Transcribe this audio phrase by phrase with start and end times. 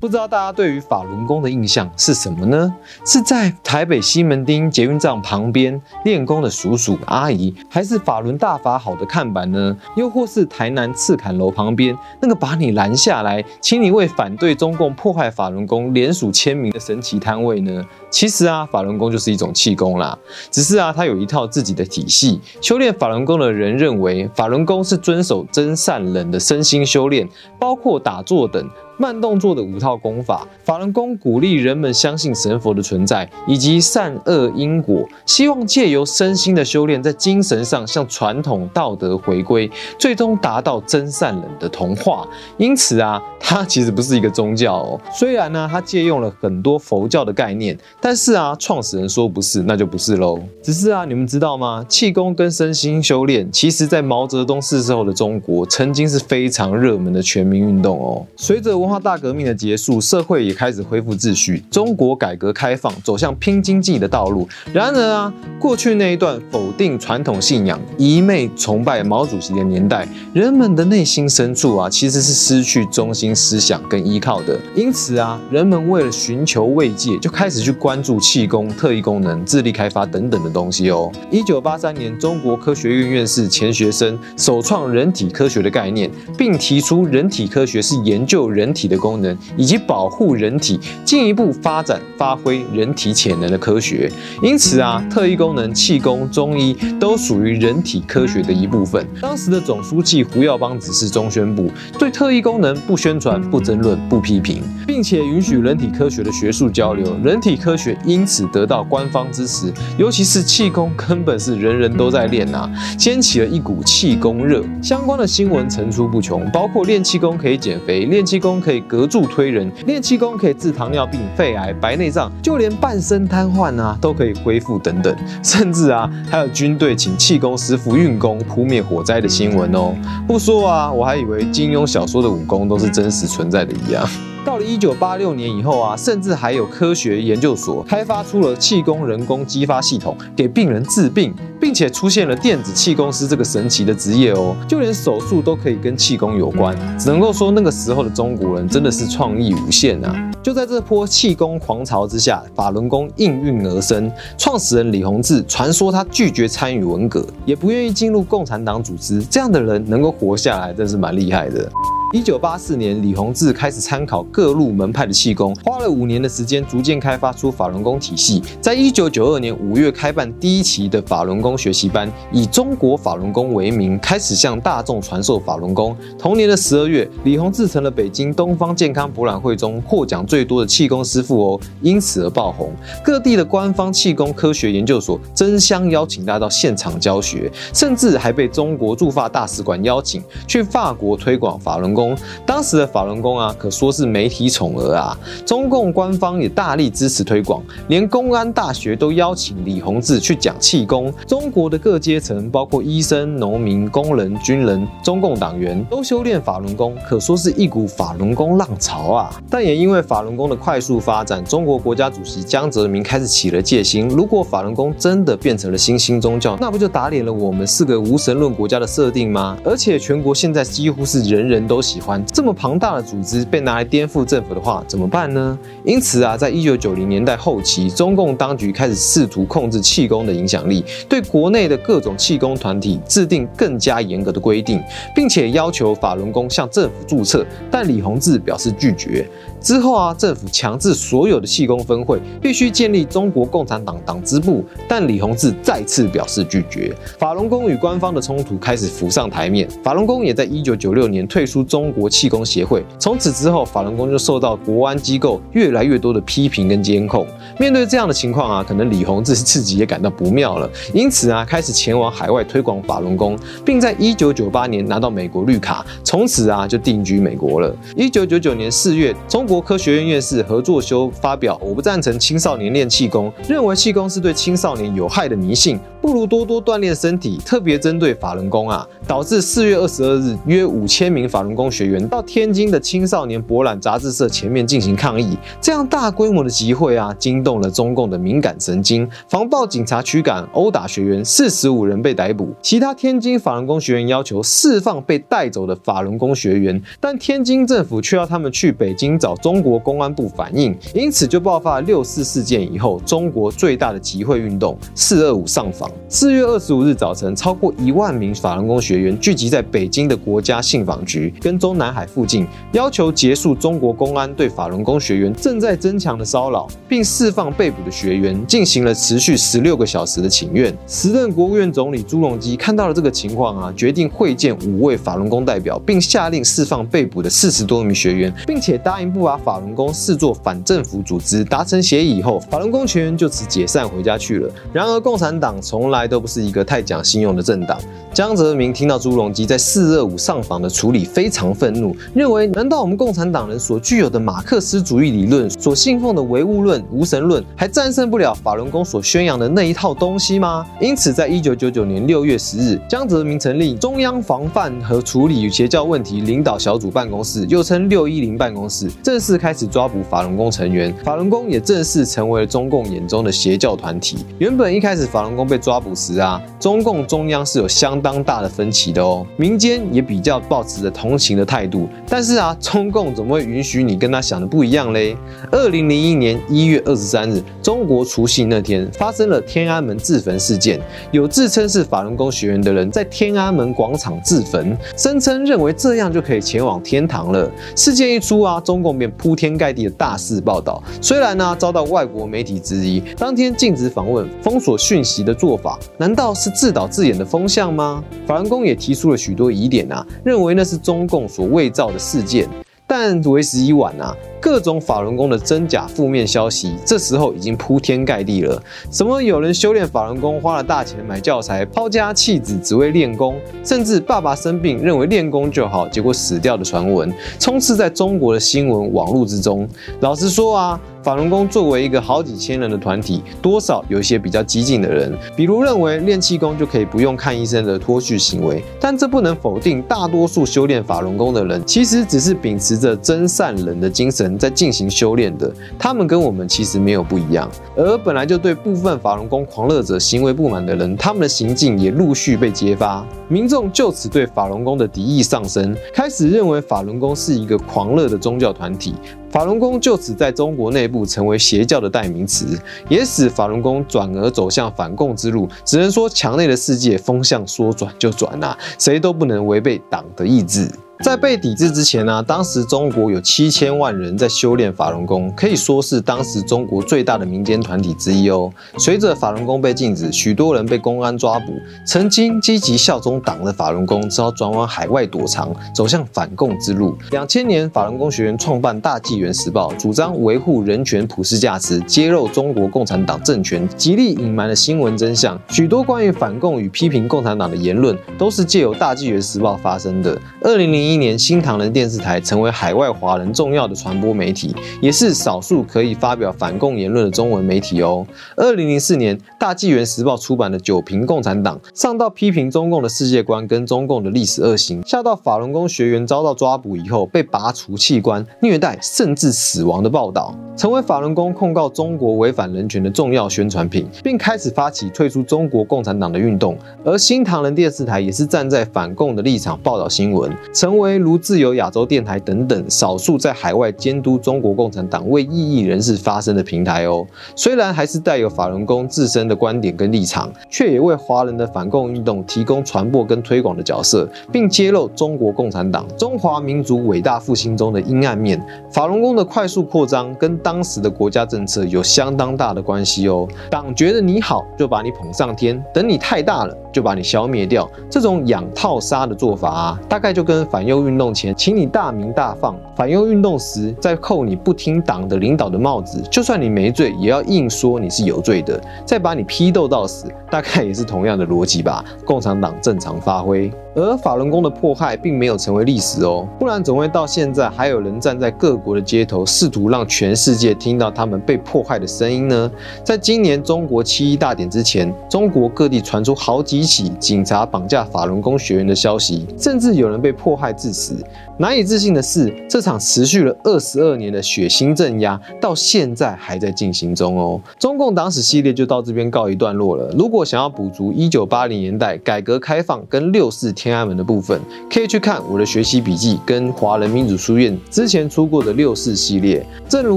[0.00, 2.72] 不知道大家对于法轮功的印象是什么呢？
[3.04, 9.76] 是在台北西门町捷运站旁边练功的叔叔阿姨，还是法轮大法好的看板呢？
[9.96, 17.82] 又或是台南赤坎楼旁边那个把你拦下来，请你为反对中共破坏法轮功联署签名的神奇摊位呢？
[18.08, 20.16] 其实啊，法轮功就是一种气功啦，
[20.48, 22.40] 只是啊，它有一套自己的体系。
[22.60, 27.28] 修炼法轮功的人认为，法轮功是遵守真善忍的身心修炼，
[27.58, 28.64] 包括打坐等。
[28.98, 42.26] 慢动作的五套功法，法轮功鼓励人们相信神佛的存在以及善恶因果，希望借由身心的修炼，在精神上向传统道德回归，最终达到真善人的同化。
[42.56, 45.00] 因此啊，它其实不是一个宗教哦。
[45.12, 50.40] 虽然呢，它借用了很多佛教的概念，但是啊，创始人说不是，那就不是喽。
[50.60, 51.84] 只是啊，你们知道吗？
[51.88, 58.26] 气功跟身心修炼，其实在毛泽东逝世后的中国，曾经是非常热门的全民运动哦。
[58.36, 64.48] 随着文化大革命的结束，社会也开始恢复秩序，中国改革开放走向拼经济的道路。
[64.72, 74.58] 然而啊，过去那一段否定传统信仰、一昧崇拜毛主席的年代，人们的内心深处啊，其实是失去中心思想跟依靠的。
[74.74, 81.10] 因此啊，人们为了寻求慰藉，就开始去关注气功、特异功能、智力开发等等的东西哦。
[81.30, 89.18] 一九八三年，中国科学院院士钱学森首创人体科学的概念，并提出人体科学是研究人体的功。
[89.20, 94.08] 能以及保护人体，进一步发展发挥人体潜能的科学。
[94.40, 99.04] 因此啊，特异功能、气功、中医都属于人体科学的一部分。
[99.20, 101.68] 当时的总书记胡耀邦指示中宣部，
[101.98, 107.18] 对特异功能不宣传、不争论、不批评，并且允许人体科学的学术交流。
[107.24, 114.62] 人体科学因此得到官方支持，尤其是气功，根本是人人都在练啊，掀起了一股气功热。
[114.80, 119.08] 相关的新闻层出不穷，包括练气功可以减肥，练气功可以隔。
[119.08, 129.94] 柱推人练气功可以治糖尿病、肺癌、白内障，就连半身瘫痪啊都可以恢复等等，甚至啊还有军队请气功师傅运功扑灭火灾的新闻哦。
[130.26, 134.06] 不说啊，我还以为金庸小说的武功都是真实存在的一样。
[134.48, 146.74] 到了一九八六年以后啊，甚至还有科学研究所开发出了气功人工激发系统，给病人治病，并且出现了电子气功师这个神奇的职业哦，就连手术都可以跟气功有关。
[146.98, 150.32] 只能够说那个时候的中国人真的是创意无限啊！
[150.42, 154.10] 就在这波气功狂潮之下，法轮功应运而生。
[154.38, 161.70] 创始人李洪志传说他拒绝参与文革，也不愿意进入共产党组织，这样的人能够活下来，真是蛮厉害的。
[162.14, 168.42] 一九八四年，李洪志开始参考各路门派的气功，花了五年的时间，逐渐开发出法轮功体系。
[168.62, 175.94] 在一九九二年五月开办第一期的法轮功学习班，以中国法轮功为名，开始向大众传授法轮功。
[176.18, 182.72] 同年的十二月，李洪志成了北京东方健康博览会中获奖最多的气功师傅哦，因此而爆红。
[183.04, 191.97] 各地的官方气功科学研究所争相邀请他到现场教学，甚至还被中国驻法大使馆邀请去法国推广法轮功。
[191.98, 192.16] 功
[192.46, 195.18] 当时的法轮功啊，可说是媒体宠儿啊。
[195.44, 201.12] 中共官方也大力支持推广，连公安大学都邀请李洪志去讲气功。
[201.26, 209.42] 中国的各阶层，包括医生、农民、工人、军人、中共党员，都修炼法轮功，可说是一股法轮功浪潮啊。
[209.50, 219.56] 但也因为法轮功的快速发展，中国国家主席江泽民开始起了戒心：如果法轮功真的变成了新兴宗教，那不就打脸了我们是个无神论国家的设定吗？
[219.64, 221.82] 而且全国现在几乎是人人都。
[221.88, 225.58] 喜欢这么庞大的组织被拿来颠覆政府的话怎么办呢？
[225.86, 234.82] 因此啊，在一九九零年代后期，中共当局开始试图控制气功的影响力，对国内的各种气功团体制定更加严格的规定，
[235.14, 237.46] 并且要求法轮功向政府注册。
[237.70, 239.26] 但李洪志表示拒绝。
[239.60, 246.94] 之后啊，政府强制所有的气功分会必须建立中国共产党党支部，但李洪志再次表示拒绝。
[247.18, 252.84] 法轮功与官方的冲突开始浮上台面，法轮功也在一九九六年退出中国气功协会。
[252.98, 257.26] 从此之后，法轮功就受到国安机构越来越多的批评跟监控。
[257.58, 267.74] 面对这样的情况啊，可能李洪志自己也感到不妙了，因此啊，开始前往海外推广法轮功，并在一九九八年拿到美国绿卡，从此啊就定居美国了。
[267.96, 285.38] 一九九九年四月，中国科学院院士何作修发表：“我不赞成青少年练气功，认为气功是对青少年有害的迷信，不如多多锻炼身体。”特别针对法轮功啊，导致四月二十二日，约五千名法轮功学员到天津的青少年博览杂志社前面进行抗议。
[285.62, 292.54] 这样大规模的集会啊，惊动了中共的敏感神经，防暴警察驱赶、殴打学员，四十五人被逮捕。
[292.60, 299.37] 其他天津法轮功学员要求释放被带走的法轮功学员，但天津政府却要他们去北京找。
[299.40, 305.90] 中国公安部反映，因此就爆发六四事件以后中国最大的集会运动“四二五上访”。
[306.08, 320.76] 四月二十五日早晨，超过一万名法轮功学员聚集在北京的国家信访局跟中南海附近，要求结束中国公安对法轮功学员正在增强的骚扰，并释放被捕的学员，进行了持续十六个小时的请愿。
[320.86, 331.44] 时任国务院总理朱镕基看到了这个情况啊，决定会见五位法轮功代表，并下令释放被捕的四十多名学员，并且答应不把法轮功视作反政府组织。
[331.44, 334.50] 达成协议以后，法轮功全员就此解散回家去了。
[334.72, 337.78] 然而，共产党从来都不是一个太讲信用的政党。
[338.14, 350.66] 江泽民听到朱镕基在四二五上访的处理，非常愤怒，认为难道我们共产党人所具有的马克思主义理论、所信奉的唯物论、无神论，还战胜不了法轮功所宣扬的那一套东西吗？
[350.80, 360.94] 因此，在一九九九年六月十日，江泽民成立中央防范和处理邪教问题领导小组办公室，又称六一零办公室，正式开始抓捕法轮功成员。
[361.02, 364.24] 法轮功也正式成为了中共眼中的邪教团体。
[364.38, 371.88] 原本一开始法轮功被抓捕时啊，中共中央是有相当大的分歧的哦，民间也比较抱持着同情的态度。
[372.08, 375.16] 但是啊，中共怎么会允许你跟他想的不一样嘞？
[375.50, 380.80] 二零零一年一月二十三日，中国除夕那天发生了天安门自焚事件，
[381.10, 387.50] 有自称是法轮功学员的人在天安门广场自焚，声称认为这样就可以前往天堂了。
[387.74, 390.82] 事件一出啊，中共便铺天盖地的大肆报道。
[391.00, 398.02] 虽然呢遭到外国媒体质疑，当天禁止访问、封锁讯息的做法，难道是自导自演的风向吗？
[398.26, 402.48] 法轮功也提出了许多疑点啊，认为那是中共所伪造的事件，
[402.86, 404.14] 但为时已晚啊。
[404.40, 408.62] 各种法轮功的真假负面消息，这时候已经铺天盖地了。
[408.90, 419.68] 什么有人修炼法轮功花了大钱买教材，抛家弃子只为练功，甚至爸爸生病认为练功就好，结果死掉的传闻，充斥在中国的新闻网络之中。
[420.00, 428.62] 老实说啊，法轮功作为一个好几千人的团体，多少有一些比较激进的人，比如认为练气功就可以不用看医生的脱序行为。
[428.80, 434.27] 但这不能否定，大多数修炼法轮功的人，其实只是秉持着真善忍的精神。
[434.36, 437.48] 在进行修炼的，他们跟我们其实没有不一样。
[437.76, 448.94] 而本来就对部分法轮功狂热者行为不满的人，他们的行径也陆续被揭发，民众就此对法轮功的敌意上升，开始认为法轮功是一个狂热的宗教团体。
[449.30, 452.58] 法轮功就此在中国内部成为邪教的代名词，
[452.88, 455.46] 也使法轮功转而走向反共之路。
[455.66, 460.70] 只能说，墙内的世界风向说转就转呐，谁都不能违背党的意志。
[461.00, 468.52] 在被抵制之前呢，当时中国有七千万人在修炼法轮功，可以说是当时中国最大的民间团体之一哦。
[468.78, 471.52] 随着法轮功被禁止，许多人被公安抓捕。
[471.86, 476.96] 曾经积极效忠党的法轮功，只好转往海外躲藏，走向反共之路。
[477.10, 485.40] 两千年，法轮功学员创办《大纪元时报》，主张维护人权、普世价值，揭露中国共产党政权，极力隐瞒了新闻真相。
[485.48, 490.18] 许多关于反共与批评共产党的言论，都是借由《大纪元时报》发生的。
[490.40, 498.06] 二零零一年，新唐人电视台成为海外华人重要的传播媒体，也是少数可以发表反共言论的中文媒体哦。
[498.36, 516.58] 二零零四年，大纪元时报出版的《九评共产党》，上到批评中共的世界观跟中共的历史恶行，下到法轮功学员遭到抓捕以后被拔除器官、虐待甚至死亡的报道，成为法轮功控告中国违反人权的重要宣传品，并开始发起退出中国共产党的运动。
[516.84, 520.28] 而新唐人电视台也是站在反共的立场报道新闻。
[520.52, 527.06] 成为如自由亚洲电台等等少数在海外监督中国共产党为异议人士发声的平台哦。
[527.36, 538.44] 虽然还是带有法轮功自身的观点跟立场，却也为华人的反共运动提供传播跟推广的角色，并揭露中国共产党、中华民族伟大复兴中的阴暗面。
[538.72, 543.28] 法轮功的快速扩张跟当时的国家政策有相当大的关系哦。
[543.50, 547.68] 党觉得你好，就把你捧上天；等你太大了，就把你消灭掉。
[547.90, 561.84] 这种养套杀的做法啊，大概就跟反右运动前，请你大名大放；反右运动时，再扣你不听党的领导的帽子，就算你没罪，也要硬说你是有罪的，再把你批斗到死，大概也是同样的逻辑吧。
[562.04, 563.50] 共产党正常发挥。
[563.74, 572.50] 而法轮功的迫害并没有成为历史哦，不然怎会到现在还有人站在各国的街头，试图让全世界听到他们被迫害的声音呢？
[572.82, 580.94] 在今年中国七一大典之前，中国各地传出好几起警察绑架法轮功学员的消息，甚至有人被迫害致死。
[581.38, 587.40] 难以置信的是，这场持续了二十二年的血腥镇压，到现在还在进行中哦。
[587.58, 589.88] 中共党史系列就到这边告一段落了。
[589.96, 599.46] 如果想要补足一九八零年代改革开放跟六四天安门的部分，可以去看我的学习笔记跟华人民主书院之前出过的六四系列。
[599.68, 599.96] 正如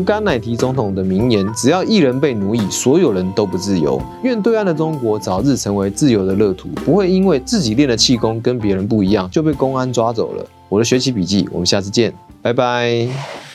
[0.00, 10.46] 甘乃提总统的名言：“只要一人被奴役，所有人都不自由。”愿对岸的中国早日成为自由的乐不会因为自己练的气功跟别人不一样就被公安抓走了。
[10.68, 13.49] 我的学习笔记，我们下次见，拜拜。